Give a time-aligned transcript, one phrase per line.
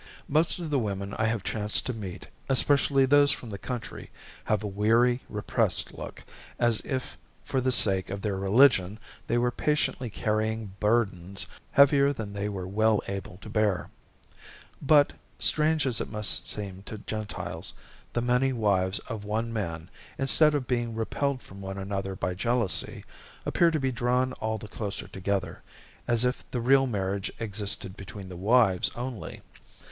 [0.27, 4.09] Most of the women I have chanced to meet, especially those from the country,
[4.45, 6.23] have a weary, repressed look,
[6.57, 12.33] as if for the sake of their religion they were patiently carrying burdens heavier than
[12.33, 13.91] they were well able to bear.
[14.81, 17.75] But, strange as it must seem to Gentiles,
[18.13, 19.87] the many wives of one man,
[20.17, 23.05] instead of being repelled from one another by jealousy,
[23.45, 25.61] appear to be drawn all the closer together,
[26.07, 29.43] as if the real marriage existed between the wives only.